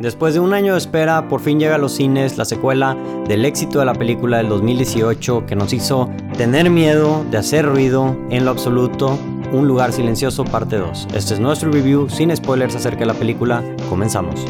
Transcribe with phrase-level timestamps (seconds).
[0.00, 2.96] Después de un año de espera, por fin llega a los cines la secuela
[3.28, 8.16] del éxito de la película del 2018 que nos hizo tener miedo de hacer ruido
[8.28, 9.16] en lo absoluto.
[9.52, 11.08] Un lugar silencioso, parte 2.
[11.14, 13.62] Este es nuestro review sin spoilers acerca de la película.
[13.88, 14.44] Comenzamos.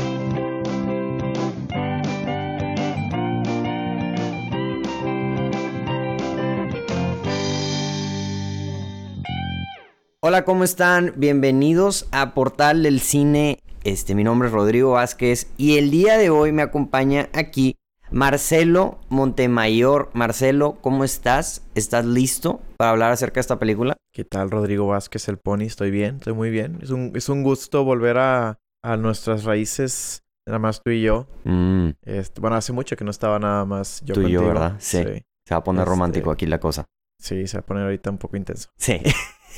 [10.20, 11.12] Hola, ¿cómo están?
[11.16, 13.63] Bienvenidos a Portal del Cine.
[13.84, 17.76] Este, mi nombre es Rodrigo Vázquez y el día de hoy me acompaña aquí
[18.10, 20.10] Marcelo Montemayor.
[20.14, 21.62] Marcelo, ¿cómo estás?
[21.74, 23.94] ¿Estás listo para hablar acerca de esta película?
[24.12, 25.62] ¿Qué tal, Rodrigo Vázquez, el Pony?
[25.62, 26.78] Estoy bien, estoy muy bien.
[26.82, 31.26] Es un, es un gusto volver a, a nuestras raíces, nada más tú y yo.
[31.44, 34.46] Mm, Este, bueno, hace mucho que no estaba nada más yo tú y yo.
[34.46, 34.76] ¿verdad?
[34.78, 34.98] Sí.
[35.46, 36.86] Se va a poner Este- romántico aquí la cosa.
[37.20, 38.70] Sí, se va a poner ahorita un poco intenso.
[38.78, 38.98] Sí.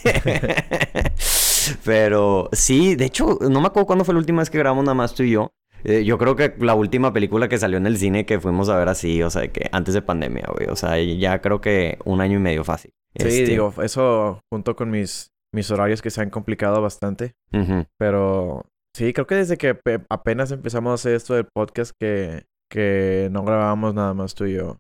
[1.85, 4.95] Pero sí, de hecho, no me acuerdo cuándo fue la última vez que grabamos nada
[4.95, 5.53] más tú y yo.
[5.85, 8.77] Eh, yo creo que la última película que salió en el cine que fuimos a
[8.77, 10.69] ver así, o sea, que antes de pandemia, güey.
[10.69, 12.93] O sea, ya creo que un año y medio fácil.
[13.17, 17.35] Sí, Este, digo, eso junto con mis, mis horarios que se han complicado bastante.
[17.99, 22.45] Pero sí, creo que desde que pe- apenas empezamos a hacer esto del podcast que,
[22.71, 24.79] que no grabábamos nada más tú y yo.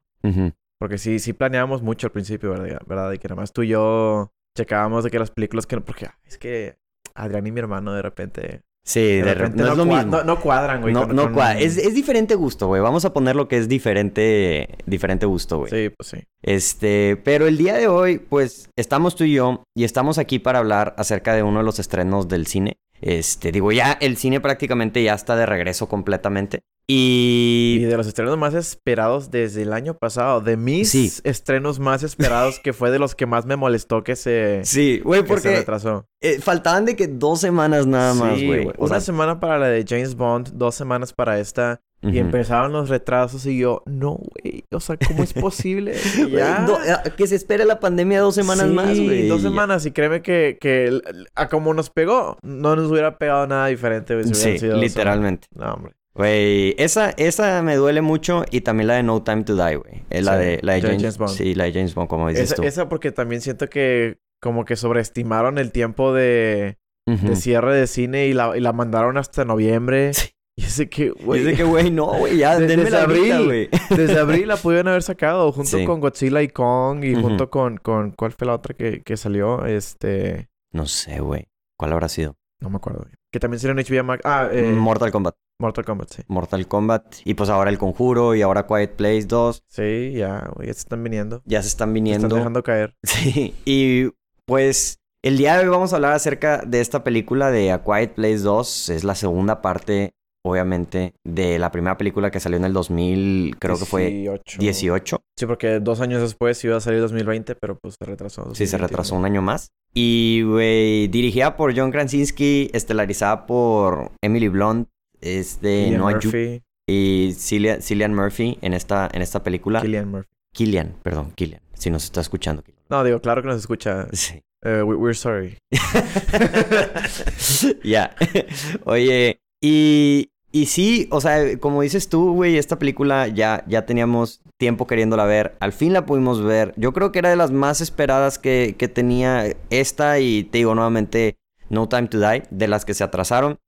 [0.80, 2.80] Porque sí, sí planeábamos mucho al principio, ¿verdad?
[2.86, 3.12] ¿verdad?
[3.12, 5.84] Y que nada más tú y yo checábamos de que las películas que no...
[5.84, 6.76] Porque es que
[7.14, 8.62] Adrián y mi hermano de repente...
[8.84, 10.16] Sí, De, de repente no, es lo cua- mismo.
[10.18, 10.94] No, no cuadran, güey.
[10.94, 12.80] No, no con- cua- Es, es diferente gusto, güey.
[12.80, 15.70] Vamos a poner lo que es diferente, diferente gusto, güey.
[15.70, 16.18] Sí, pues sí.
[16.42, 20.60] Este, pero el día de hoy, pues, estamos tú y yo y estamos aquí para
[20.60, 22.76] hablar acerca de uno de los estrenos del cine.
[23.00, 26.60] Este, digo, ya el cine prácticamente ya está de regreso completamente.
[26.88, 30.40] Y Y de los estrenos más esperados desde el año pasado.
[30.40, 31.12] De mis Sí.
[31.24, 34.60] estrenos más esperados, que fue de los que más me molestó que se...
[34.64, 36.06] sí, güey, se porque retrasó.
[36.20, 38.70] eh, faltaban de que dos semanas nada más, Sí, güey.
[38.78, 41.80] Una sea, semana para la de James Bond, dos semanas para esta.
[42.02, 44.62] Y empezaron los retrasos y yo, no, güey.
[44.70, 45.94] O sea, ¿cómo es posible?
[46.30, 46.64] Ya.
[46.64, 49.26] do- eh, que se espere la pandemia dos semanas Sí, más, güey.
[49.26, 49.84] Dos semanas.
[49.86, 51.00] Y créeme que, que
[51.34, 54.14] a como nos pegó, no nos hubiera pegado nada diferente.
[54.14, 55.48] güey, si Sí, sido literalmente.
[55.56, 55.94] No, hombre.
[56.16, 60.02] Güey, esa, esa me duele mucho y también la de No Time to Die, güey.
[60.10, 61.30] Es la de, la de James, James Bond.
[61.32, 62.62] Sí, la de James Bond, como dices Esa, tú.
[62.62, 68.26] esa porque también siento que como que sobreestimaron el tiempo de, de cierre de cine
[68.28, 70.14] y la, y la mandaron hasta noviembre.
[70.14, 70.28] Sí.
[70.58, 73.02] Y ese que, güey, Dice que, güey, no, güey, ya, desde la ahorita,
[73.36, 73.44] abril.
[73.44, 73.68] güey.
[73.90, 75.84] desde abril la pudieron haber sacado junto Sí.
[75.84, 79.66] con Godzilla y Kong y junto con, con, ¿cuál fue la otra que, que salió?
[79.66, 81.48] Este, No sé, güey.
[81.78, 82.38] ¿Cuál habrá sido?
[82.66, 83.04] No me acuerdo.
[83.04, 83.16] bien.
[83.32, 84.22] Que también salió en HBO Max.
[84.24, 85.34] Ah, eh, Mortal Kombat.
[85.58, 86.22] Mortal Kombat, sí.
[86.28, 87.14] Mortal Kombat.
[87.24, 89.62] Y pues ahora El Conjuro y ahora Quiet Place 2.
[89.68, 91.42] Sí, ya, ya se están viniendo.
[91.46, 92.26] Ya se están Se viniendo.
[92.26, 92.94] están dejando caer.
[93.04, 93.54] Sí.
[93.64, 94.10] Y
[94.46, 98.14] pues el día de hoy vamos a hablar acerca de esta película de A Quiet
[98.14, 98.88] Place 2.
[98.90, 100.12] Es la segunda parte,
[100.50, 104.58] obviamente, de la primera película que salió en el 2000, creo que fue 18.
[104.60, 105.20] 18.
[105.38, 108.42] Sí, porque dos años después iba a salir 2020, pero pues se retrasó.
[108.54, 108.86] Sí, se 2021.
[108.88, 109.68] retrasó un año más.
[109.94, 114.88] Y, güey, dirigida por John Krasinski, estelarizada por Emily Blunt,
[115.20, 116.62] este, Noah Murphy.
[116.88, 119.80] y Cillian, Cillian Murphy en esta, en esta película.
[119.80, 120.28] Cillian Murphy.
[120.52, 122.62] Killian, perdón, Killian, si nos está escuchando.
[122.88, 124.06] No, digo, claro que nos escucha.
[124.12, 124.40] Sí.
[124.64, 125.58] Eh, we- we're sorry.
[127.84, 128.14] Ya.
[128.84, 134.40] Oye, y, y sí, o sea, como dices tú, güey, esta película ya, ya teníamos
[134.56, 135.54] tiempo queriéndola ver.
[135.60, 136.72] Al fin la pudimos ver.
[136.78, 140.74] Yo creo que era de las más esperadas que, que tenía esta y te digo
[140.74, 141.36] nuevamente
[141.68, 143.58] No Time to Die, de las que se atrasaron.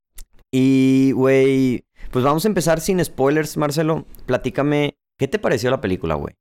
[0.51, 4.07] Y, güey, pues vamos a empezar sin spoilers, Marcelo.
[4.25, 6.33] Platícame, ¿qué te pareció la película, güey?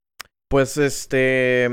[0.49, 1.69] Pues este.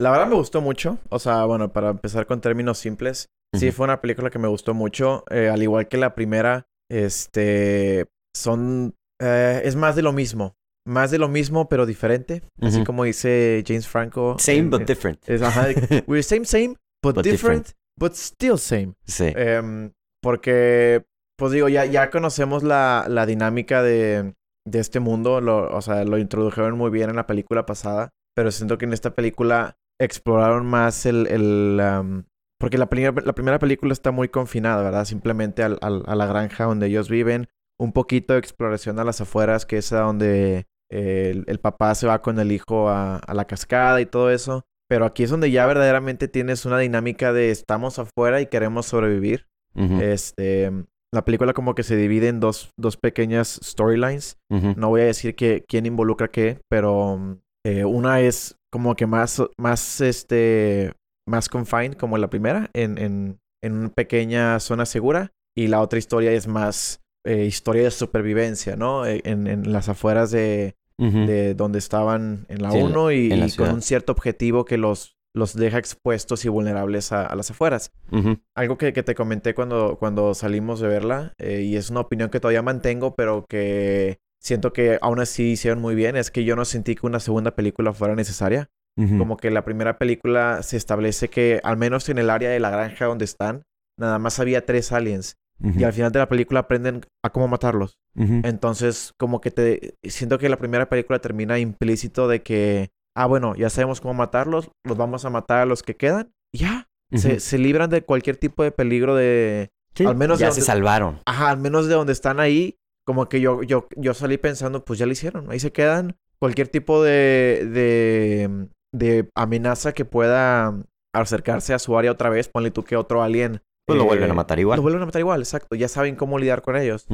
[0.00, 0.96] La verdad me gustó mucho.
[1.10, 3.28] O sea, bueno, para empezar con términos simples.
[3.52, 5.24] Sí, fue una película que me gustó mucho.
[5.30, 6.66] eh, al igual que la primera.
[6.88, 8.06] Este.
[8.34, 8.94] Son.
[9.20, 10.54] eh, es más de lo mismo.
[10.86, 12.42] Más de lo mismo, pero diferente.
[12.60, 14.36] Así como dice James Franco.
[14.38, 15.28] Same en- but en- different.
[15.28, 15.68] Es, ajá,
[16.06, 17.76] We're same, same, but, But different, different.
[17.98, 18.92] but still same.
[19.06, 19.32] Sí.
[19.34, 19.92] Em,
[20.22, 21.04] porque,
[21.38, 24.34] pues digo, ya, ya conocemos la, la dinámica de,
[24.66, 25.40] de este mundo.
[25.40, 28.10] Lo, o sea, lo introdujeron muy bien en la película pasada.
[28.36, 31.26] Pero siento que en esta película exploraron más el...
[31.28, 32.24] el am,
[32.60, 35.04] porque la, primera la primera película está muy confinada, ¿verdad?
[35.04, 37.48] Simplemente al- al- a la granja donde ellos viven.
[37.78, 41.94] Un poquito de exploración a las afueras, que es a donde eh, el, el papá
[41.94, 44.64] se va con el hijo a, a la cascada y todo eso.
[44.88, 49.46] Pero aquí es donde ya verdaderamente tienes una dinámica de estamos afuera y queremos sobrevivir.
[49.74, 50.70] Este,
[51.12, 54.36] la película como que se divide en dos, dos pequeñas storylines.
[54.76, 59.42] No voy a decir que quién involucra qué, pero eh, una es como que más,
[59.58, 60.92] más, este,
[61.26, 65.32] más confined como la primera, en, en, en una pequeña zona segura.
[65.56, 69.06] Y la otra historia es más eh, historia de supervivencia, ¿no?
[69.06, 71.26] Eh, En, en las afueras de, Ujú.
[71.26, 73.82] de donde estaban en la Sí, en la- 1 y, en la y con un
[73.82, 77.90] cierto objetivo que los, los deja expuestos y vulnerables a, a las afueras.
[78.12, 78.38] Ujú.
[78.54, 82.30] Algo que, que te comenté cuando, cuando salimos de verla, eh, y es una opinión
[82.30, 86.54] que todavía mantengo, pero que siento que aún así hicieron muy bien, es que yo
[86.54, 88.68] no sentí que una segunda película fuera necesaria.
[88.96, 89.18] Ujú.
[89.18, 92.70] Como que la primera película se establece que, al menos en el área de la
[92.70, 93.64] granja donde están,
[93.98, 95.34] nada más había tres aliens.
[95.62, 97.96] Y al final de la película aprenden a cómo matarlos.
[98.16, 103.54] Entonces, como que te siento que la primera película termina implícito de que, ah, bueno,
[103.56, 106.32] ya sabemos cómo matarlos, los vamos a matar a los que quedan.
[106.52, 110.46] y Ya, se, se libran de cualquier tipo de peligro de, Sí, al menos ya
[110.46, 111.20] de se donde- salvaron.
[111.24, 112.76] ajá, al menos de donde están ahí,
[113.06, 116.16] como que yo, yo, yo salí pensando, pues ya lo hicieron, ahí se quedan.
[116.40, 120.74] Cualquier tipo de, de, de amenaza que pueda
[121.14, 123.60] acercarse a su área otra vez, ponle tú que otro alien.
[123.86, 124.76] Pues lo eh, vuelven a matar igual.
[124.78, 125.76] Lo vuelven a matar igual, exacto.
[125.76, 127.06] Ya saben cómo lidiar con ellos.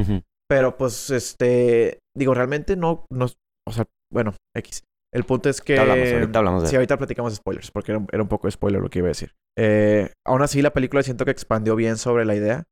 [0.49, 3.27] Pero pues, este, digo, realmente no, no,
[3.69, 4.83] o sea, bueno, X.
[5.13, 5.79] El punto es que...
[5.79, 8.81] Hablamos, ahorita hablamos de Sí, ahorita platicamos spoilers, porque era, un- era un poco spoiler
[8.81, 9.33] lo que iba a decir.
[9.59, 12.65] Eh, aún así, la película siento que expandió bien sobre la idea.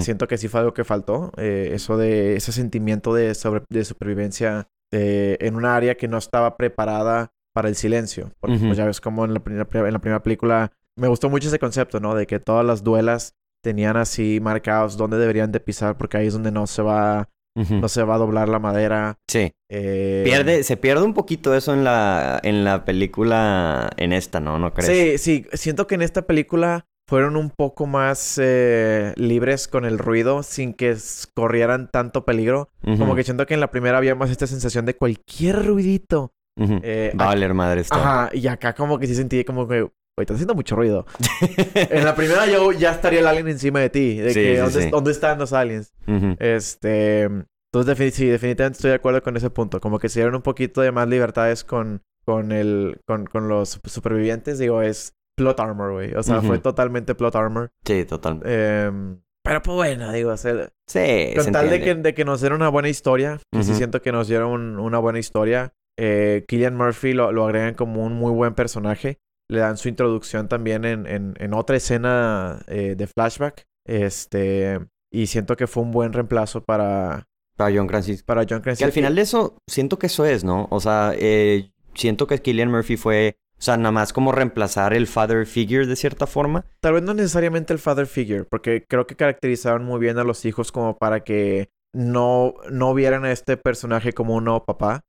[0.00, 1.32] Siento que sí fue algo que faltó.
[1.36, 6.16] eh, eso de ese sentimiento de, sobre, de supervivencia eh, en una área que no
[6.16, 8.30] estaba preparada para el silencio.
[8.40, 11.48] Porque pues ya ves como en la, primera, en la primera película me gustó mucho
[11.48, 12.14] ese concepto, ¿no?
[12.14, 13.34] De que todas las duelas
[13.66, 17.88] tenían así marcados dónde deberían de pisar porque ahí es donde no se va, no
[17.88, 19.18] se va a doblar la madera.
[19.26, 19.50] Sí.
[19.68, 24.60] eh, Pierde, se pierde un poquito eso en la, en la película, en esta, ¿no?
[24.60, 25.18] ¿No crees?
[25.18, 25.46] Sí, sí.
[25.52, 30.72] Siento que en esta película fueron un poco más eh, libres con el ruido sin
[30.74, 30.96] que
[31.34, 32.68] corrieran tanto peligro.
[32.84, 36.32] Como que siento que en la primera había más esta sensación de cualquier ruidito.
[36.56, 36.78] Ujú.
[36.84, 37.94] eh, Va a valer madre esto.
[37.96, 41.06] Ajá, y acá como que sí sentí como que, güey, estás haciendo mucho ruido.
[41.74, 44.16] En la primera yo ya estaría el alien encima de ti.
[44.16, 44.90] De Sí, que, sí, ¿dónde, sí.
[44.90, 45.92] ¿dónde están los aliens?
[46.38, 47.28] Este...
[47.74, 49.80] Entonces, sí, definitivamente estoy de acuerdo con ese punto.
[49.80, 53.78] Como que se dieron un poquito de más libertades con, con, el, con, con los
[53.84, 54.58] supervivientes.
[54.58, 56.14] Digo, es plot armor, güey.
[56.14, 57.70] O sea, fue totalmente plot armor.
[57.84, 58.40] Sí, total.
[58.46, 62.02] Em, pero pues bueno, digo, o sea, Sí, con se tal de que, entiende.
[62.10, 63.78] de que nos dieron una buena historia, que sí Ujú.
[63.78, 65.74] siento que nos dieron un- una buena historia.
[65.98, 69.18] Eh, Killian Murphy lo, lo agregan como un muy buen personaje.
[69.48, 73.64] Le dan su introducción también en, en, en otra escena eh, de flashback.
[73.84, 74.80] Este.
[75.12, 77.24] Y siento que fue un buen reemplazo para,
[77.56, 78.24] Para John Krasinski.
[78.26, 78.84] para John Que Krasinski.
[78.84, 80.66] al final de eso, siento que eso es, ¿no?
[80.70, 85.06] O sea, eh, siento que Killian Murphy fue, o sea, nada más como reemplazar el
[85.06, 86.64] father figure de cierta forma.
[86.80, 90.44] Tal vez no necesariamente el father figure, porque creo que caracterizaron muy bien a los
[90.44, 95.04] hijos como para que no, no vieran a este personaje como un nuevo papá,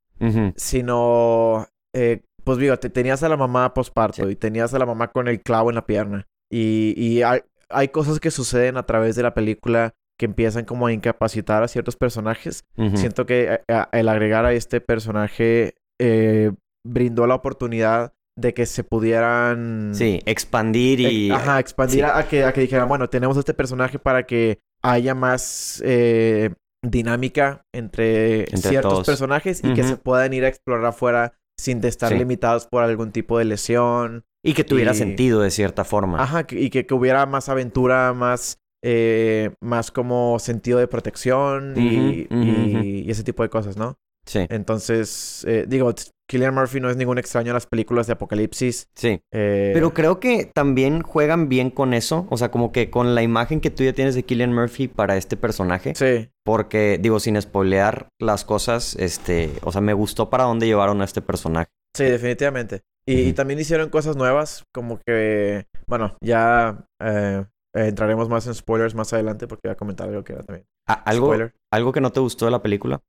[0.56, 4.32] sino, eh, pues digo, te- tenías a la mamá posparto Sí.
[4.32, 6.26] y tenías a la mamá con el clavo en la pierna.
[6.50, 10.88] Y, y hay, hay cosas que suceden a través de la película que empiezan como
[10.88, 12.64] a incapacitar a ciertos personajes.
[12.96, 16.52] Siento que a- a- el agregar a este personaje eh,
[16.86, 19.92] brindó la oportunidad de que se pudieran...
[19.94, 21.30] Sí, expandir y...
[21.32, 22.02] Ajá, expandir sí.
[22.02, 26.52] a, a que, a que dijeran, bueno, tenemos este personaje para que haya más eh,
[26.84, 29.06] dinámica entre, Entre ciertos todos.
[29.08, 32.18] personajes y que se puedan ir a explorar afuera sin de estar Sí.
[32.20, 34.24] limitados por algún tipo de lesión.
[34.44, 36.22] Y que tuviera y- sentido de cierta forma.
[36.22, 42.28] Ajá, y que, que hubiera más aventura, más, eh, más como sentido de protección y,
[42.30, 43.98] y- ese tipo de cosas, ¿no?
[44.26, 45.94] Sí, Entonces, eh, digo,
[46.28, 48.90] Killian Murphy no es ningún extraño a las películas de Apocalipsis.
[48.96, 49.22] sí.
[49.32, 52.28] eh, Pero creo que también juegan bien con eso.
[52.30, 55.16] O sea, como que con la imagen que tú ya tienes de Killian Murphy para
[55.18, 55.94] este personaje.
[55.96, 59.52] Sí, Porque, digo, sin spoilear las cosas, este...
[59.64, 61.70] O sea, me gustó para dónde llevaron a este personaje.
[61.96, 62.82] Sí, definitivamente.
[63.10, 69.14] Y, también hicieron cosas nuevas, como que, bueno, ya eh, entraremos más en spoilers más
[69.14, 70.68] adelante porque voy a comentar algo que era también.
[70.90, 71.54] Ah, ¿Algo, Spoiler.
[71.72, 73.02] ¿Algo que no te gustó de la película?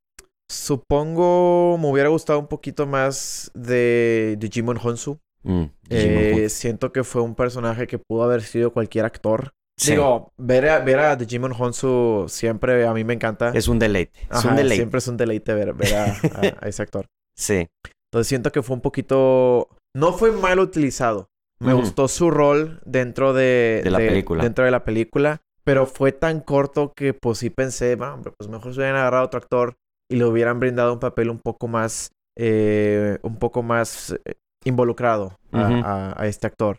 [0.50, 5.18] Supongo me hubiera gustado un poquito más de Digimon Honsu.
[5.42, 9.52] Mm, Eh, Digimon Hun- siento que fue un personaje que pudo haber sido cualquier actor.
[9.78, 13.50] Sí, Digo, ver a, ver a Digimon Honsu siempre a mí me encanta.
[13.54, 14.18] es un deleite.
[14.30, 14.76] Es un deleite.
[14.76, 17.06] Siempre es un deleite ver, ver a, a- a ese actor.
[17.36, 17.68] Sí.
[18.10, 19.68] Entonces siento que fue un poquito...
[19.96, 21.28] No fue mal utilizado.
[21.60, 23.80] Me gustó su rol dentro de...
[23.84, 24.42] De la película.
[24.42, 25.40] Dentro de la película.
[25.62, 29.22] Pero fue tan corto que pues sí pensé, "Va, hombre, pues mejor se hubieran agarrado
[29.22, 29.74] a otro actor
[30.10, 32.10] y le hubieran brindado un papel un poco más...
[32.38, 34.34] eh, un poco más eh,
[34.64, 35.80] involucrado a, Ujú.
[35.84, 36.78] a- a este actor.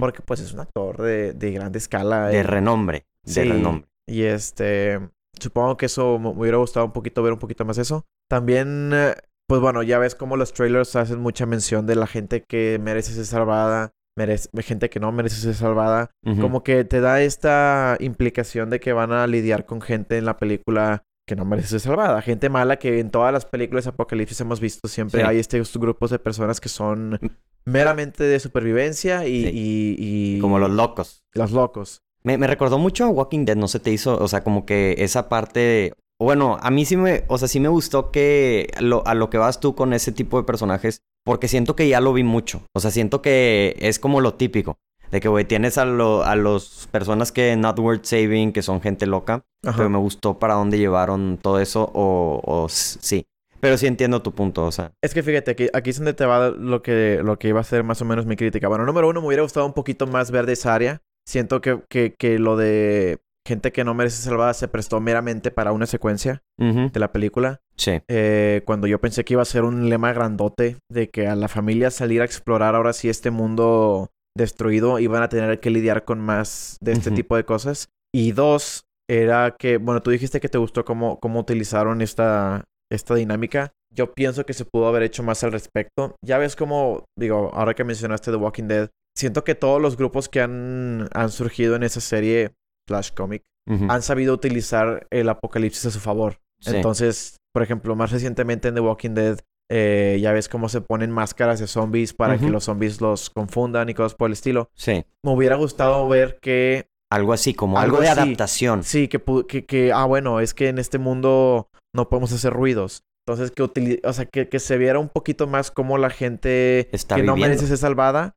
[0.00, 2.28] Porque pues es un actor de, de grande escala.
[2.28, 3.04] De y- renombre.
[3.24, 3.44] De Sí.
[3.44, 3.86] renombre.
[4.08, 4.98] y este,
[5.38, 8.04] supongo que eso me hubiera gustado un poquito ver un poquito más eso.
[8.30, 9.14] También, eh,
[9.48, 13.12] pues bueno, ya ves como los trailers hacen mucha mención de la gente que merece
[13.12, 16.10] ser salvada, merece, gente que no merece ser salvada.
[16.40, 20.36] Como que te da esta implicación de que van a lidiar con gente en la
[20.38, 22.22] película que no merece ser salvada.
[22.22, 25.26] Gente mala que en todas las películas de apocalipsis hemos visto siempre Sí.
[25.26, 27.18] hay estos grupos de personas que son
[27.64, 29.50] meramente de supervivencia y, Sí.
[29.52, 31.24] y- y- Como los locos.
[31.34, 32.02] los locos.
[32.22, 34.94] Me, me recordó mucho a Walking Dead, no se te hizo, o sea, como que
[34.98, 39.14] esa parte, bueno, a mí sí me, o sea, sí me gustó que lo, a
[39.14, 42.22] lo que vas tú con ese tipo de personajes, porque siento que ya lo vi
[42.24, 44.78] mucho, o sea, siento que es como lo típico,
[45.10, 48.80] de que, güey, tienes a, lo, a los personas que not worth saving, que son
[48.80, 49.76] gente loca, Ajá.
[49.76, 53.26] pero me gustó para dónde llevaron todo eso, o, sí,
[53.60, 56.26] pero sí entiendo tu punto, o sea, Es que fíjate, aquí, aquí es donde te
[56.26, 58.68] va lo que, lo que iba a ser más o menos mi crítica.
[58.68, 61.00] Bueno, número uno, me hubiera gustado un poquito más ver de esa área.
[61.26, 65.72] Siento que, que, que lo de gente que no merece salvada se prestó meramente para
[65.72, 67.60] una secuencia de la película.
[67.76, 71.36] sí, Eh, cuando yo pensé que iba a ser un lema grandote de que a
[71.36, 76.04] la familia salir a explorar ahora sí este mundo destruido iban a tener que lidiar
[76.04, 77.88] con más de este tipo de cosas.
[78.14, 83.14] Y dos, era que, bueno, tú dijiste que te gustó cómo, cómo utilizaron esta, esta
[83.14, 83.72] dinámica.
[83.94, 86.16] Yo pienso que se pudo haber hecho más al respecto.
[86.24, 90.28] Ya ves cómo, digo, ahora que mencionaste The Walking Dead, siento que todos los grupos
[90.28, 92.52] que han, han surgido en esa serie,
[92.88, 96.38] Flash Comic, han sabido utilizar el apocalipsis a su favor.
[96.60, 99.40] sí, Entonces, por ejemplo, más recientemente en The Walking Dead,
[99.70, 103.88] eh, ya ves cómo se ponen máscaras de zombies para que los zombies los confundan
[103.88, 104.70] y cosas por el estilo.
[104.74, 108.20] sí, Me hubiera gustado ver que, algo así, como Algo de así.
[108.20, 112.52] adaptación, sí, que, que, que, ah, bueno, es que en este mundo no podemos hacer
[112.52, 113.04] ruidos.
[113.28, 116.88] Entonces, que, utili- o sea, que, que se viera un poquito más cómo la gente
[116.92, 118.36] Está que no merece ser salvada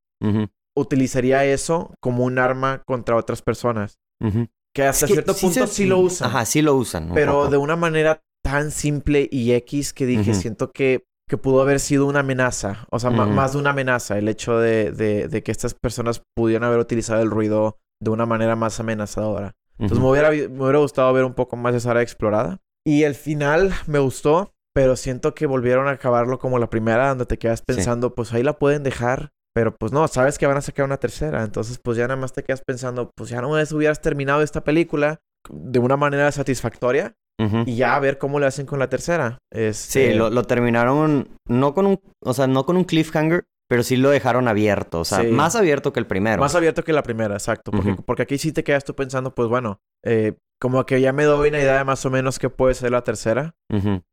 [0.76, 4.00] utilizaría eso como un arma contra otras personas.
[4.74, 6.30] Que hasta Es que cierto punto se- sí lo usan.
[6.30, 7.10] Ajá, sí lo usan.
[7.10, 7.50] un pero poco.
[7.50, 12.08] de una manera tan simple y X que dije, siento que, que pudo haber sido
[12.08, 15.76] una amenaza, o sea, más de una amenaza, el hecho de, de, de que estas
[15.76, 19.54] personas pudieran haber utilizado el ruido de una manera más amenazadora.
[19.78, 22.58] Entonces me, hubiera, me hubiera gustado ver un poco más esa área explorada.
[22.86, 27.28] Y el final me gustó, pero siento que volvieron a acabarlo como la primera, donde
[27.28, 29.30] te quedas pensando, pues ahí la pueden dejar.
[29.54, 31.44] Pero pues no, sabes que van a sacar una tercera.
[31.44, 34.64] Entonces pues ya nada más te quedas pensando, pues ya no vez hubieras terminado esta
[34.64, 35.20] película
[35.50, 37.16] de una manera satisfactoria
[37.65, 39.38] Y ya a ver cómo le hacen con la tercera.
[39.51, 43.84] Sí, Este, lo, lo terminaron no con un, o sea, no con un cliffhanger, pero
[43.84, 45.27] sí lo dejaron abierto, o sea, Sí.
[45.27, 46.39] más abierto que el primero.
[46.41, 47.72] Más abierto que la primera, exacto.
[47.72, 51.24] Porque, porque aquí sí te quedas tú pensando, pues bueno, eh, como que ya me
[51.24, 53.55] doy una idea de más o menos qué puede ser la tercera.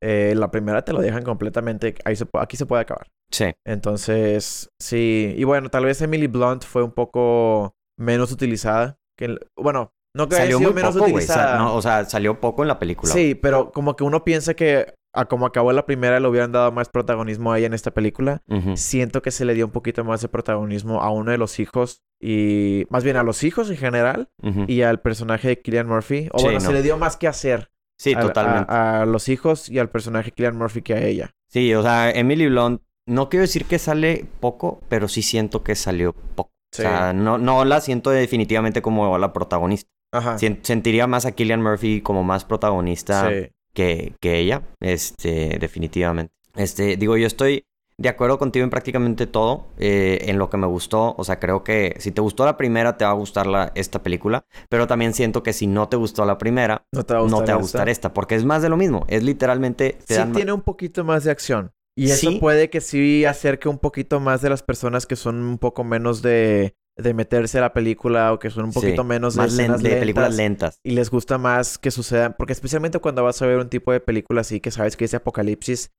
[0.02, 3.08] Eh, la primera te lo dejan completamente, ahí se, aquí se puede acabar.
[3.32, 5.34] Sí, Entonces, sí.
[5.36, 8.98] Y bueno, tal vez Emily Blunt fue un poco menos utilizada.
[9.18, 11.58] Que, bueno, no que salió sido muy menos poco, utilizada.
[11.58, 13.12] no, o sea, salió poco en la película.
[13.12, 16.72] Sí, pero como que uno piensa que a como acabó la primera le hubieran dado
[16.72, 18.42] más protagonismo a ella en esta película.
[18.74, 22.02] Siento que se le dio un poquito más de protagonismo a uno de los hijos
[22.20, 24.28] y más bien a los hijos en general
[24.66, 26.28] y al personaje de Killian Murphy.
[26.32, 26.66] O Sí, bueno, no.
[26.66, 28.70] se le dio más que hacer Sí, a- totalmente.
[28.70, 31.30] A, a los hijos y al personaje Killian Murphy que a ella.
[31.48, 35.74] Sí, o sea, Emily Blunt, no quiero decir que sale poco, pero sí siento que
[35.76, 36.50] salió poco.
[36.74, 36.82] Sí.
[36.82, 39.88] O sea, no, no la siento definitivamente como la protagonista.
[40.12, 40.38] Ajá.
[40.38, 43.48] Sentiría más a Killian Murphy como más protagonista Sí.
[43.74, 46.32] que, que ella, este, definitivamente.
[46.54, 47.64] Este, digo, yo estoy
[47.98, 51.14] de acuerdo contigo en prácticamente todo, eh, en lo que me gustó.
[51.18, 54.02] O sea, creo que si te gustó la primera, te va a gustar la, esta
[54.02, 54.44] película.
[54.68, 57.40] Pero también siento que si no te gustó la primera, No te va a gustar.
[57.40, 57.78] no te va a esta.
[57.78, 59.04] gustar esta, porque es más de lo mismo.
[59.08, 59.98] Es literalmente...
[60.06, 61.72] Te sí tiene un poquito más de acción.
[61.98, 62.38] Y eso Sí.
[62.38, 66.20] puede que sí acerque un poquito más de las personas que son un poco menos
[66.20, 69.52] de, de meterse a la película o que son un Sí, poquito menos de más
[69.52, 70.76] len- escenas de películas lentas.
[70.76, 70.80] lentas.
[70.82, 74.00] Y les gusta más que sucedan, porque especialmente cuando vas a ver un tipo de
[74.00, 75.90] película así que sabes que es de apocalipsis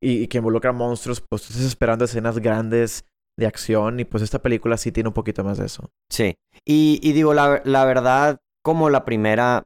[0.00, 3.04] y, y que involucra monstruos, pues tú estás esperando escenas grandes
[3.36, 5.90] de acción y pues esta película sí tiene un poquito más de eso.
[6.08, 6.36] Sí.
[6.64, 9.64] Y, y digo, la, la verdad, como la primera,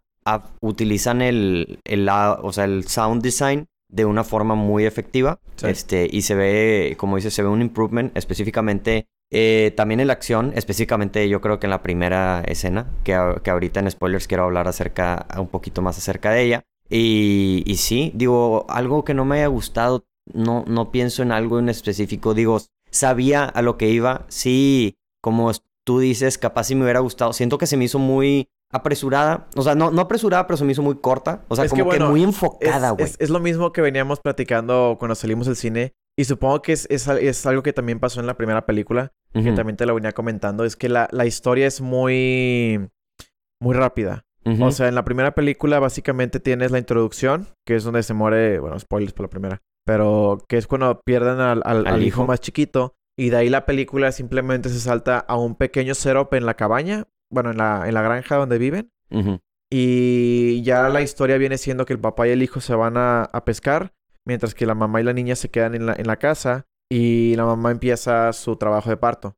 [0.63, 5.39] utilizan el, el, o sea, el sound design de una forma muy efectiva.
[5.57, 5.67] Sí.
[5.67, 9.07] Este, y se ve, como dices, se ve un improvement específicamente.
[9.31, 13.41] Eh, también en la acción, específicamente yo creo que en la primera escena, que, a-
[13.43, 16.65] que ahorita en spoilers quiero hablar acerca, un poquito más acerca de ella.
[16.91, 21.59] Y, y sí, digo, algo que no me haya gustado, no, no pienso en algo
[21.59, 25.51] en específico, digo, sabía a lo que iba, sí, como
[25.85, 29.63] tú dices, capaz si me hubiera gustado, siento que se me hizo muy apresurada, o
[29.63, 31.89] sea, no, no apresurada, pero se me hizo muy corta, o sea, Es como que,
[31.89, 33.05] bueno, muy enfocada, güey.
[33.05, 36.87] es- es lo mismo que veníamos platicando cuando salimos del cine y supongo que es,
[36.91, 40.13] es, es algo que también pasó en la primera película, que también te lo venía
[40.13, 42.89] comentando, es que la, la historia es muy,
[43.61, 44.25] muy rápida.
[44.63, 48.59] O sea, en la primera película básicamente tienes la introducción, que es donde se muere,
[48.61, 52.23] bueno, spoilers por la primera, pero que es cuando pierden al, al- Al al hijo
[52.23, 52.27] hijo.
[52.27, 56.47] más chiquito y de ahí la película simplemente se salta a un pequeño setup en
[56.47, 58.91] la cabaña, bueno, en la, en la granja donde viven.
[59.71, 63.25] Y ya la historia viene siendo que el papá y el hijo se van a,
[63.25, 63.93] a pescar,
[64.29, 67.35] mientras que la mamá y la niña se quedan en la, en la casa y
[67.37, 69.35] la mamá empieza su trabajo de parto.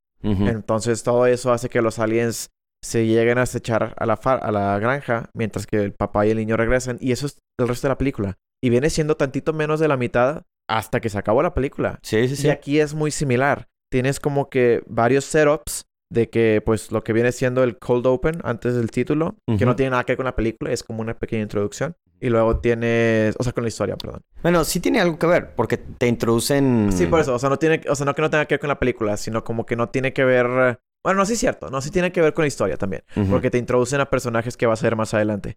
[0.49, 2.51] Entonces todo eso hace que los aliens
[2.85, 6.31] se lleguen a acechar a la, fa- a la granja, mientras que el papá y
[6.31, 6.99] el niño regresan.
[7.01, 8.37] Y eso es el resto de la película.
[8.63, 11.99] Y viene siendo tantito menos de la mitad hasta que se acabó la película.
[12.03, 12.47] Sí, sí, sí.
[12.49, 13.69] Y aquí es muy similar.
[13.91, 18.41] Tienes como que varios setups de que, pues, lo que viene siendo el cold open
[18.45, 21.15] antes del título, que no tiene nada que ver con la película, es como una
[21.19, 21.95] pequeña introducción.
[22.21, 24.23] Y luego tienes, o sea, con la historia, perdón.
[24.43, 26.91] Bueno, sí tiene algo que ver, porque te introducen...
[26.93, 28.61] Sí, por eso, o sea, no tiene, o sea, no que no tenga que ver
[28.61, 31.71] con la película, sino como que no tiene que ver, bueno, no, sí es cierto,
[31.71, 34.67] no, sí tiene que ver con la historia también, porque te introducen a personajes que
[34.67, 35.57] vas a ver más adelante.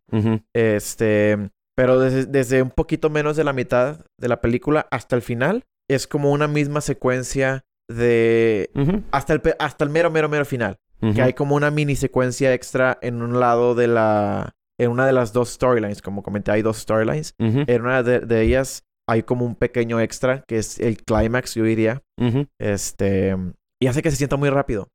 [0.54, 5.22] Este, pero desde, desde un poquito menos de la mitad de la película hasta el
[5.22, 8.72] final, es como una misma secuencia de
[9.12, 10.80] hasta el, hasta el mero, mero, mero final.
[11.14, 14.56] Que hay como una mini secuencia extra en un lado de la...
[14.80, 16.02] En una de las dos storylines.
[16.02, 17.36] Como comenté, hay dos storylines.
[17.68, 21.64] En una de, de ellas hay como un pequeño extra que es el climax, yo
[21.64, 22.02] diría.
[22.20, 23.36] ujú, Este...
[23.82, 24.88] Y hace que se sienta muy rápido.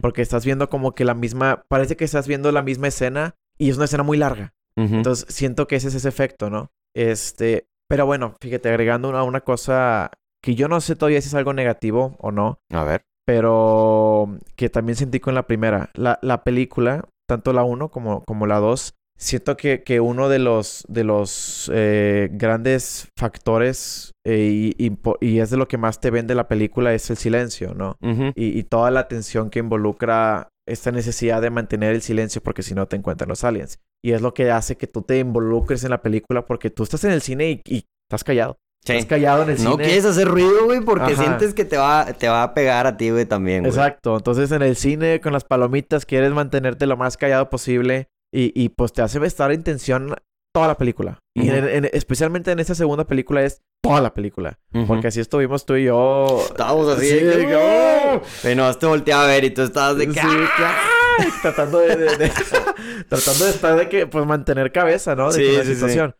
[0.00, 1.64] Porque estás viendo como que la misma...
[1.68, 4.54] Parece que estás viendo la misma escena y es una escena muy larga.
[4.96, 6.70] Entonces siento que ese es ese efecto, ¿no?
[6.94, 7.66] Este...
[7.88, 10.10] Pero bueno, fíjate, agregando una, una cosa
[10.42, 13.02] que yo no sé todavía si es algo negativo o no A ver.
[13.26, 15.90] pero que también sentí con la primera.
[15.94, 20.38] La, la película, tanto la 1 como, como la 2, siento que, que uno de
[20.38, 26.10] los, de los eh, grandes factores eh, y, y es de lo que más te
[26.10, 27.96] vende la película es el silencio, ¿no?
[28.34, 32.74] Y, y toda la tensión que involucra esta necesidad de mantener el silencio porque si
[32.74, 33.78] no te encuentran los aliens.
[34.04, 37.04] Y es lo que hace que tú te involucres en la película porque tú estás
[37.04, 38.58] en el cine y, estás callado.
[38.84, 38.92] Sí.
[38.92, 39.84] Estás callado en el No cine.
[39.84, 41.22] quieres hacer ruido, güey, porque Ajá.
[41.24, 43.70] sientes que te va, te va a pegar a ti, güey, también, güey.
[43.70, 44.16] Exacto.
[44.16, 48.68] Entonces en el cine con las palomitas quieres mantenerte lo más callado posible y, y
[48.70, 50.14] pues te hace estar en tensión
[50.54, 51.18] toda la película.
[51.34, 54.58] Y en- en- especialmente en esta segunda película es toda la película.
[54.86, 56.44] Porque así estuvimos tú y yo.
[56.50, 57.54] Estábamos así Sí, de que...
[57.56, 58.54] ¡oh!
[58.54, 60.14] No, te volteaba a ver y tú estabas de que...
[60.14, 60.20] Sí,
[60.58, 60.74] ¡ah!
[61.42, 62.30] tratando de, de- de-
[63.08, 65.32] tratando de estar de que pues mantener cabeza, ¿no?
[65.32, 66.14] De Sí, la sí, situación.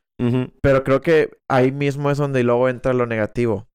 [0.63, 3.69] Pero creo que ahí mismo es donde luego entra lo negativo.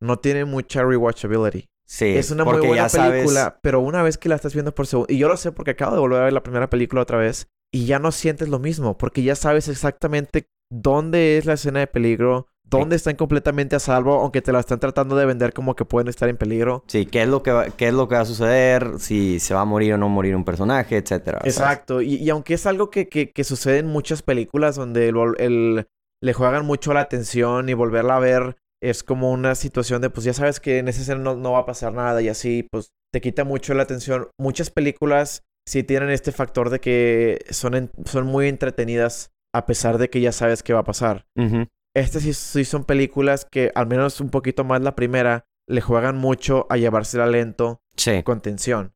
[0.00, 1.68] No tiene mucha rewatchability.
[1.86, 4.86] Sí, Es una muy buena sabes- película, pero una vez que la estás viendo por
[4.86, 5.12] segundo...
[5.12, 7.48] Y yo lo sé porque acabo de volver a ver la primera película otra vez.
[7.72, 11.86] Y ya no sientes lo mismo, porque ya sabes exactamente dónde es la escena de
[11.86, 15.84] peligro, dónde están completamente a salvo, aunque te la están tratando de vender como que
[15.84, 16.84] pueden estar en peligro.
[16.86, 19.54] Sí, qué es lo que va, qué es lo que va a suceder, si se
[19.54, 21.40] va a morir o no morir un personaje, etcétera.
[21.44, 22.00] Exacto.
[22.02, 25.86] Y, y aunque es algo que, que, que sucede en muchas películas donde el, el-
[26.22, 30.24] le juegan mucho la atención y volverla a ver es como una situación de, pues
[30.24, 32.88] ya sabes que en esa escena no, no va a pasar nada y así, pues
[33.12, 34.28] te quita mucho la atención.
[34.38, 39.98] Muchas películas sí tienen este factor de que son, en- son muy entretenidas a pesar
[39.98, 41.26] de que ya sabes qué va a pasar.
[41.36, 41.66] Ujú.
[41.94, 46.16] Estas sí, sí son películas que, al menos un poquito más la primera, le juegan
[46.16, 48.22] mucho a llevársela lento Sí.
[48.22, 48.92] con tensión.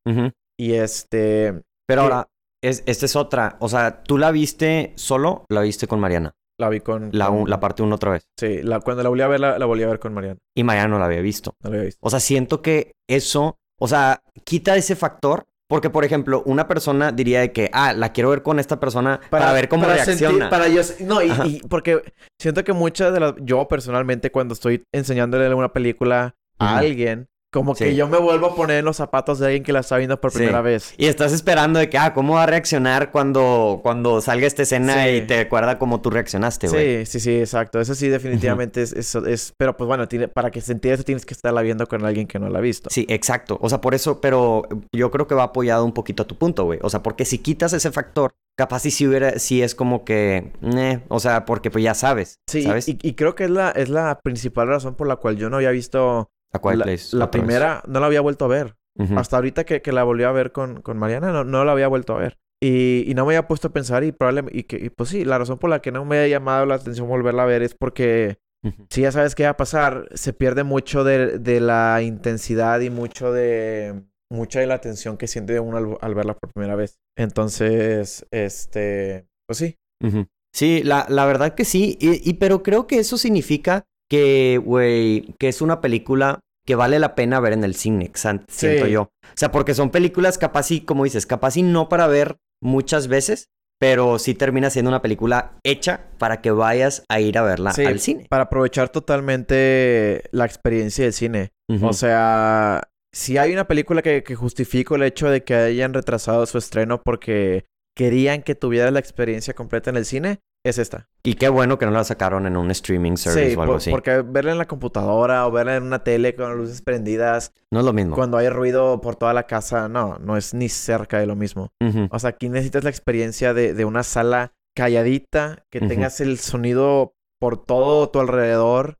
[0.59, 2.29] Y este, Pero ahora,
[2.63, 3.57] es, esta es otra.
[3.61, 5.45] O sea, ¿tú la viste solo?
[5.49, 6.33] ¿La viste con Mariana?
[6.59, 7.09] la vi con...
[7.13, 8.29] La, con- la parte 1 otra vez.
[8.39, 10.39] Sí, la, cuando la volví a ver, la, la volví a ver con Mariana.
[10.55, 11.57] Y Mariana no la había visto.
[11.61, 11.99] No la había visto.
[12.01, 15.47] O sea, siento que eso, o sea, quita ese factor.
[15.73, 19.21] Porque, por ejemplo, una persona diría de que, ah, la quiero ver con esta persona
[19.31, 20.35] para, ver cómo para reacciona.
[20.37, 20.83] sentir- para yo...
[21.01, 22.03] No, y, y porque
[22.39, 23.33] siento que muchas de las...
[23.41, 28.55] Yo personalmente cuando estoy enseñándole una película a alguien, como que yo me vuelvo a
[28.57, 30.39] poner en los zapatos de alguien que la está viendo por Sí.
[30.39, 30.95] primera vez.
[30.97, 35.05] Y estás esperando de que, ah, ¿cómo va a reaccionar cuando, cuando salga esta escena
[35.05, 35.11] Sí.
[35.11, 37.05] y te acuerda cómo tú reaccionaste, güey?
[37.07, 37.81] Sí, sí, sí, exacto.
[37.81, 41.05] Eso sí, definitivamente es, es, es- Pero pues bueno, tiene, para que se entienda eso
[41.05, 42.89] tienes que estarla viendo con alguien que no la ha visto.
[42.91, 43.59] Sí, exacto.
[43.61, 44.63] O sea, por eso, pero
[44.93, 46.79] yo creo que va apoyado un poquito a tu punto, güey.
[46.83, 50.53] O sea, porque si quitas ese factor, capaz si sí hubiera, sí es como que,
[50.63, 52.89] eh, o sea, porque pues ya sabes, Sí, ¿sabes?
[52.89, 55.57] y, y creo que es la, es la principal razón por la cual yo no
[55.57, 57.47] había visto A Quiet la, Place la otra vez.
[57.49, 58.77] primera, no la había vuelto a ver.
[58.99, 59.19] Ujú.
[59.19, 61.89] Hasta ahorita que, que la volví a ver con, con Mariana, no, no la había
[61.89, 62.39] vuelto a ver.
[62.63, 64.57] Y, y no me había puesto a pensar y probablemente...
[64.59, 66.75] Y, que, y pues sí, la razón por la que no me ha llamado la
[66.77, 68.87] atención volverla a ver es porque Ujú.
[68.91, 72.91] si ya sabes qué va a pasar, se pierde mucho de, de la intensidad y
[72.91, 74.03] mucho de...
[74.31, 76.99] Mucha de la atención que siente uno al, al verla por primera vez.
[77.19, 79.27] Entonces, este...
[79.47, 79.77] Pues sí.
[80.03, 80.27] Ujú.
[80.55, 81.97] Sí, la, la verdad que sí.
[82.01, 86.99] Y, y- pero creo que eso significa que, güey, que es una película que vale
[86.99, 88.91] la pena ver en el cine, siento Sí.
[88.91, 89.03] yo.
[89.05, 93.09] O sea, porque son películas capaz y, como dices, capaz y no para ver muchas
[93.09, 93.47] veces,
[93.81, 97.87] pero sí termina siendo una película hecha para que vayas a ir a verla Sí,
[97.87, 98.27] al cine.
[98.29, 101.53] Para aprovechar totalmente la experiencia del cine.
[101.83, 102.83] O sea,
[103.15, 107.01] si hay una película que, que justifico el hecho de que hayan retrasado su estreno
[107.03, 107.65] porque
[107.97, 111.09] querían que tuvieras la experiencia completa en el cine, es esta.
[111.25, 113.77] Y qué bueno que no la sacaron en un streaming service Sí, o algo por-
[113.79, 113.91] así.
[113.91, 117.81] porque verla en la computadora o verla en una tele con las luces prendidas, No
[117.81, 118.15] es lo mismo.
[118.15, 121.71] cuando hay ruido por toda la casa, no, no es ni cerca de lo mismo.
[122.11, 127.15] O sea, aquí necesitas la experiencia de, de una sala calladita, que tengas el sonido
[127.41, 128.99] por todo tu alrededor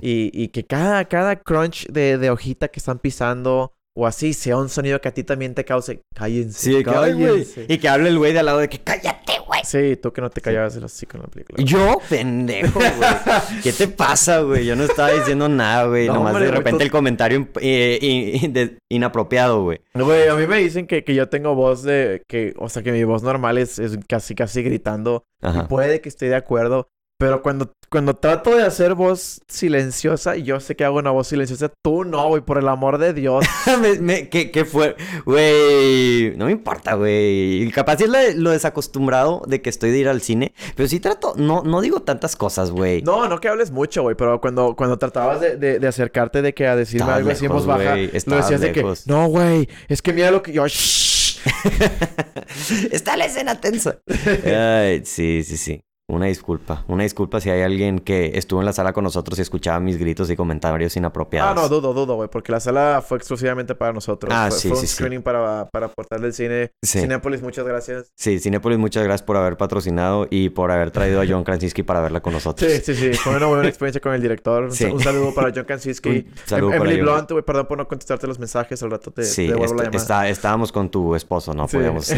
[0.00, 4.56] y, y que cada, cada crunch de, de hojita que están pisando o así sea
[4.56, 6.02] un sonido que a ti también te cause.
[6.14, 6.58] Cállense.
[6.78, 7.26] Sí, que, ay, güey.
[7.28, 7.66] cállense.
[7.68, 9.23] Y que hable el güey de al lado de que cállate.
[9.64, 11.64] Sí, tú que no te callabas el hocico en la película.
[11.64, 13.62] Yo, pendejo, güey.
[13.62, 14.64] ¿Qué te pasa, güey?
[14.66, 16.06] Yo no estaba diciendo nada, güey.
[16.06, 19.80] No, Nomás hombre, de repente tú- el comentario eh, in- de- inapropiado, güey.
[19.94, 22.22] Güey, a mí me dicen que, que yo tengo voz de...
[22.28, 25.24] que O sea, que mi voz normal es, es casi, casi gritando.
[25.42, 26.88] Y puede que esté de acuerdo.
[27.24, 31.28] Pero cuando, cuando trato de hacer voz silenciosa, y yo sé que hago una voz
[31.28, 33.46] silenciosa, tú no, güey, por el amor de Dios.
[33.80, 34.94] Me- me- ¿qué, qué fue?
[35.24, 37.70] Güey, no me importa, güey.
[37.70, 40.52] Capaz es la- lo desacostumbrado de que estoy de ir al cine.
[40.76, 43.00] Pero sí trato, no, no digo tantas cosas, güey.
[43.00, 46.52] No, no que hables mucho, güey, pero cuando, cuando tratabas de, de- de acercarte de
[46.52, 49.66] que a decirme Estabas algo así en voz baja, lo decías de que, no, güey,
[49.88, 50.66] es que mira lo que yo...
[52.90, 53.98] Está la escena tensa.
[54.44, 55.80] Ay, sí, sí, sí.
[56.06, 56.84] Una disculpa.
[56.86, 59.96] Una disculpa si hay alguien que estuvo en la sala con nosotros y escuchaba mis
[59.96, 61.50] gritos y comentarios inapropiados.
[61.50, 64.30] Ah, no, dudo, dudo, güey, porque la sala fue exclusivamente para nosotros.
[64.36, 64.94] Ah, fue, sí, fue sí, un sí.
[64.96, 66.72] screening para, para aportar del cine.
[66.82, 67.00] Sí.
[67.00, 68.12] Cinépolis, muchas gracias.
[68.16, 72.02] Sí, Cinépolis, muchas gracias por haber patrocinado y por haber traído a John Krasinski para
[72.02, 72.70] verla con nosotros.
[72.70, 73.14] Sí, sí, sí.
[73.14, 74.64] Fue una buena experiencia con el director.
[74.64, 74.84] Un, Sí.
[74.84, 76.26] un saludo para John Krasinski.
[76.44, 77.00] Saludo Em- Emily.
[77.00, 78.82] Blunt, güey, perdón por no contestarte los mensajes.
[78.82, 79.96] Al rato te, Sí, te devuelvo est- la llamada.
[80.02, 82.12] está- estábamos con tu esposo, no podíamos.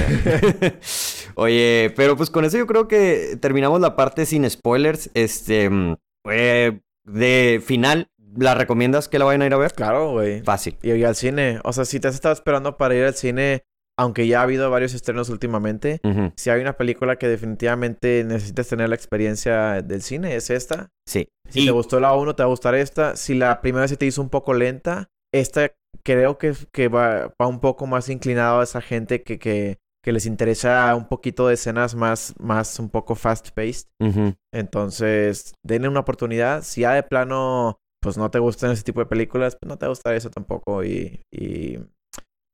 [1.37, 5.11] Oye, pero pues con eso yo creo que terminamos la parte sin spoilers.
[5.15, 5.97] Este, mm,
[6.31, 9.73] eh, de final, ¿la recomiendas que la vayan a ir a ver?
[9.73, 10.43] Claro, güey.
[10.43, 10.77] Fácil.
[10.83, 11.61] Y, al cine.
[11.65, 13.63] O sea, si te has estado esperando para ir al cine,
[13.99, 16.01] aunque ya ha habido varios estrenos últimamente,
[16.37, 20.91] si hay una película que definitivamente necesitas tener la experiencia del cine, es esta.
[21.09, 21.29] Sí.
[21.49, 23.17] Si Y- te gustó la 1, te va a gustar esta.
[23.17, 25.71] Si la primera se te hizo un poco lenta, esta
[26.05, 30.13] creo que, que va, va un poco más inclinado a esa gente que, que, que
[30.13, 33.89] les interesa un poquito de escenas más, más un poco fast-paced.
[34.55, 36.63] Entonces, denle una oportunidad.
[36.63, 39.85] Si ya de plano, pues no te gustan ese tipo de películas, pues no te
[39.85, 40.85] va a gustar eso tampoco.
[40.85, 41.81] Y, y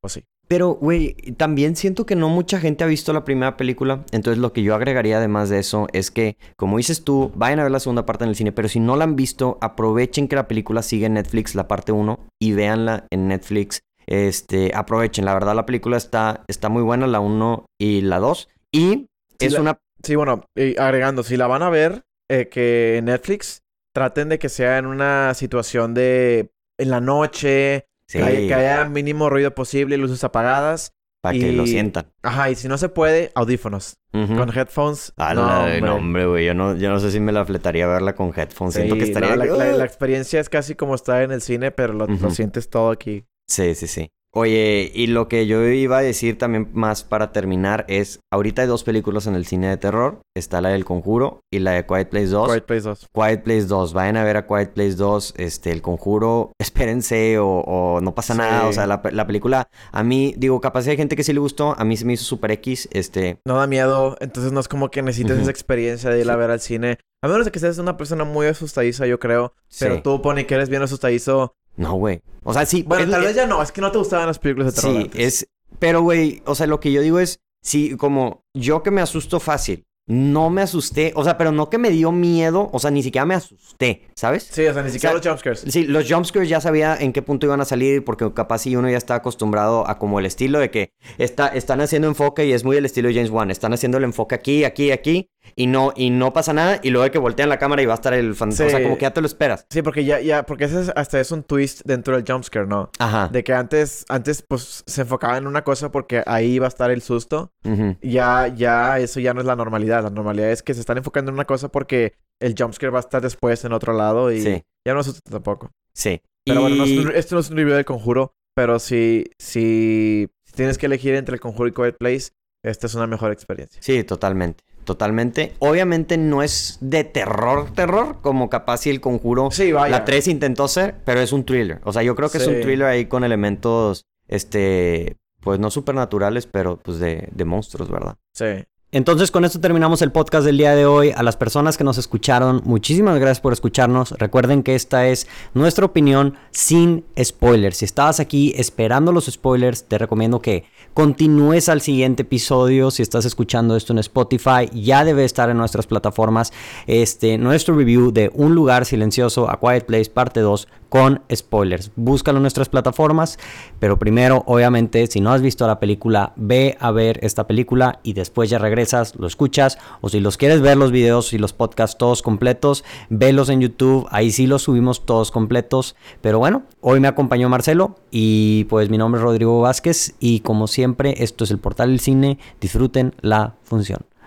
[0.01, 0.23] pues sí.
[0.47, 4.03] Pero, güey, también siento que no mucha gente ha visto la primera película.
[4.11, 7.63] Entonces, lo que yo agregaría además de eso es que, como dices tú, vayan a
[7.63, 8.51] ver la segunda parte en el cine.
[8.51, 11.91] Pero si no la han visto, aprovechen que la película sigue en Netflix, la parte
[11.91, 13.83] 1, y véanla en Netflix.
[14.07, 15.25] Este, aprovechen.
[15.25, 18.49] La verdad, la película está, está muy buena, la 1 y la 2.
[18.71, 19.07] Y
[19.39, 19.79] es la- una.
[20.03, 23.61] Sí, bueno, y agregando, si la van a ver, eh, que Netflix
[23.95, 28.53] traten de que sea en una situación de en la noche, Sí, que, haya, que
[28.53, 30.91] haya mínimo ruido posible, luces apagadas.
[31.21, 32.07] para que lo sientan.
[32.21, 33.95] Ajá, y si no se puede, audífonos.
[34.11, 35.13] Con headphones.
[35.15, 35.79] A no, hombre.
[35.81, 36.45] nombre, güey.
[36.45, 38.73] Yo no, yo no sé si me la fletaría verla con headphones.
[38.75, 39.29] Siento que estaría.
[39.29, 42.69] no, la, la- la experiencia es casi como estar en el cine, pero lo, sientes
[42.69, 43.23] todo aquí.
[43.53, 44.09] Sí, sí, sí.
[44.35, 48.67] Oye, y lo que yo iba a decir también más para terminar es, ahorita hay
[48.67, 50.21] dos películas en el cine de terror.
[50.35, 52.49] Está la del Conjuro y la de Quiet Place 2.
[52.49, 53.07] Quiet Place 2.
[53.13, 57.47] Quiet Place 2, vayan a ver a Quiet Place 2, este, el conjuro, espérense o,
[57.47, 58.39] o no pasa Sí.
[58.39, 61.39] nada, o sea, la, la película, a mí, digo, capaz hay gente que sí le
[61.39, 64.67] gustó, a mí se me hizo super X, este, No da miedo, entonces no es
[64.67, 66.97] como que necesites esa experiencia de ir a ver al cine.
[67.21, 69.53] A menos de que seas una persona muy asustadiza, yo creo.
[69.79, 71.53] Pero tú, Pony, que eres bien asustadizo.
[71.75, 73.91] No, güey, o sea, sí, Bueno, es- tal es- vez ya no, es que no
[73.91, 74.95] te gustaban las películas de terror.
[74.95, 75.21] sí, antes.
[75.43, 75.47] es,
[75.79, 79.39] pero, güey, o sea, lo que yo digo es, sí, como yo que me asusto
[79.39, 83.01] fácil, no me asusté, o sea, pero no que me dio miedo, o sea, ni
[83.01, 84.43] siquiera me asusté, ¿sabes?
[84.51, 85.63] Sí, o sea, ni siquiera sea, los jumpscares.
[85.73, 88.89] Sí, los jumpscares ya sabía en qué punto iban a salir, porque capaz si uno
[88.89, 92.65] ya está acostumbrado a como el estilo de que está, están haciendo enfoque y es
[92.65, 93.49] muy el estilo de James Wan.
[93.49, 97.03] Están haciendo el enfoque aquí, aquí, aquí, y no, y no pasa nada, y luego
[97.03, 98.65] de que voltean la cámara y va a estar el fantasma.
[98.65, 99.65] O sea, como que ya te lo esperas.
[99.69, 102.89] Sí, porque ya, ya, porque ese es- hasta es un twist dentro del jumpscare, ¿no?
[102.99, 103.29] Ajá.
[103.31, 106.89] De que antes, antes, pues, se enfocaba en una cosa porque ahí iba a estar
[106.91, 107.51] el susto.
[107.65, 107.97] Ujú.
[108.01, 110.03] Ya, ya, eso ya no es la normalidad.
[110.03, 113.01] La normalidad es que se están enfocando en una cosa porque el jumpscare va a
[113.01, 114.63] estar después en otro lado y Sí.
[114.85, 115.71] ya no asusta tampoco.
[115.93, 116.21] Sí.
[116.45, 120.27] Pero bueno, no es un- esto no es un review del conjuro, pero si, si,
[120.43, 122.31] si tienes que elegir entre el conjuro y Quiet Place,
[122.63, 123.81] esta es una mejor experiencia.
[123.81, 124.63] Sí, totalmente.
[124.83, 125.53] Totalmente.
[125.59, 129.49] Obviamente no es de terror, terror, como capaz si el conjuro.
[129.51, 129.99] Sí, vaya.
[129.99, 131.79] La 3 intentó ser, pero es un thriller.
[131.83, 136.47] O sea, yo creo que es un thriller ahí con elementos, este, pues no supernaturales,
[136.47, 138.17] pero pues de, de monstruos, ¿verdad?
[138.33, 138.65] Sí.
[138.93, 141.09] Entonces con esto terminamos el podcast del día de hoy.
[141.09, 144.11] A las personas que nos escucharon, muchísimas gracias por escucharnos.
[144.11, 147.77] Recuerden que esta es nuestra opinión sin spoilers.
[147.77, 152.91] Si estabas aquí esperando los spoilers, te recomiendo que continúes al siguiente episodio.
[152.91, 156.53] Si estás escuchando esto en Spotify, ya debe estar en nuestras plataformas
[156.85, 161.89] este, nuestro review de Un lugar silencioso, A Quiet Place, parte 2 con spoilers.
[161.95, 163.39] Búscalo en nuestras plataformas,
[163.79, 168.13] pero primero, obviamente, si no has visto la película, ve a ver esta película y
[168.13, 171.97] después ya regresas, lo escuchas, o si los quieres ver los videos y los podcasts
[171.97, 175.95] todos completos, velos en YouTube, ahí sí los subimos todos completos.
[176.21, 180.67] Pero bueno, hoy me acompañó Marcelo y pues mi nombre es Rodrigo Vázquez y como
[180.67, 184.12] siempre, esto es el portal del cine, disfruten la función.